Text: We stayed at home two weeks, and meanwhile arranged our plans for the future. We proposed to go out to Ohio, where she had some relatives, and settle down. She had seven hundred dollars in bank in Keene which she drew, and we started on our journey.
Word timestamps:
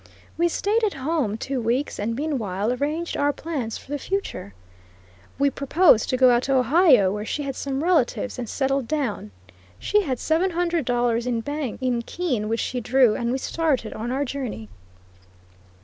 We 0.35 0.47
stayed 0.47 0.83
at 0.83 0.95
home 0.95 1.37
two 1.37 1.61
weeks, 1.61 1.99
and 1.99 2.15
meanwhile 2.15 2.73
arranged 2.73 3.15
our 3.15 3.31
plans 3.31 3.77
for 3.77 3.91
the 3.91 3.99
future. 3.99 4.55
We 5.37 5.51
proposed 5.51 6.09
to 6.09 6.17
go 6.17 6.31
out 6.31 6.41
to 6.49 6.55
Ohio, 6.55 7.13
where 7.13 7.23
she 7.23 7.43
had 7.43 7.55
some 7.55 7.83
relatives, 7.83 8.39
and 8.39 8.49
settle 8.49 8.81
down. 8.81 9.29
She 9.77 10.01
had 10.01 10.17
seven 10.17 10.49
hundred 10.49 10.85
dollars 10.85 11.27
in 11.27 11.41
bank 11.41 11.83
in 11.83 12.01
Keene 12.01 12.49
which 12.49 12.59
she 12.61 12.81
drew, 12.81 13.13
and 13.15 13.31
we 13.31 13.37
started 13.37 13.93
on 13.93 14.09
our 14.11 14.25
journey. 14.25 14.69